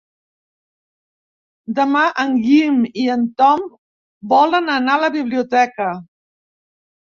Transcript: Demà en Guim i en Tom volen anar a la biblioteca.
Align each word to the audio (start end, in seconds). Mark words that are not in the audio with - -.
Demà 1.79 2.01
en 2.23 2.33
Guim 2.45 2.79
i 3.03 3.05
en 3.17 3.27
Tom 3.43 3.61
volen 4.33 4.73
anar 4.79 4.97
a 4.97 5.03
la 5.05 5.13
biblioteca. 5.19 5.93